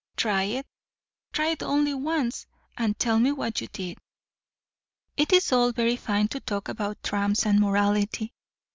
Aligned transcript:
Try 0.17 0.45
it; 0.45 0.65
try 1.31 1.49
it 1.49 1.61
only 1.61 1.93
once; 1.93 2.47
and 2.75 2.97
tell 2.97 3.19
me 3.19 3.31
what 3.31 3.61
you 3.61 3.67
did. 3.67 3.99
It 5.15 5.31
is 5.31 5.51
all 5.51 5.71
very 5.71 5.95
fine 5.95 6.27
to 6.29 6.39
talk 6.39 6.67
about 6.69 7.03
tramps 7.03 7.45
and 7.45 7.59
morality. 7.59 8.33